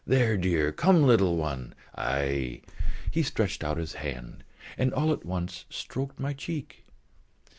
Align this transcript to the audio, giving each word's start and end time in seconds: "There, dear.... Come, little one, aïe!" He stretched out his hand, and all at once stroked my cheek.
"There, 0.03 0.35
dear.... 0.35 0.71
Come, 0.71 1.03
little 1.03 1.37
one, 1.37 1.75
aïe!" 1.95 2.63
He 3.11 3.21
stretched 3.21 3.63
out 3.63 3.77
his 3.77 3.93
hand, 3.93 4.43
and 4.75 4.91
all 4.95 5.13
at 5.13 5.27
once 5.27 5.65
stroked 5.69 6.19
my 6.19 6.33
cheek. 6.33 6.83